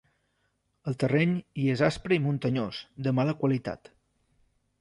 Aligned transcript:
El 0.91 0.97
terreny 1.03 1.35
hi 1.41 1.67
és 1.75 1.85
aspre 1.89 2.17
i 2.17 2.21
muntanyós, 2.25 2.81
de 3.09 3.15
mala 3.19 3.37
qualitat. 3.43 3.93